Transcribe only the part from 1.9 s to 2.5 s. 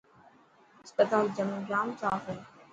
صاف هي.